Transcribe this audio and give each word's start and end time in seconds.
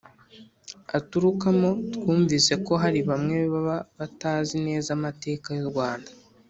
aturukamo. 0.97 1.69
twumvise 1.93 2.53
ko 2.65 2.73
hari 2.83 2.99
bamwe 3.09 3.37
baba 3.51 3.77
batazi 3.97 4.55
neza 4.67 4.89
amateka 4.97 5.49
y'u 5.59 5.71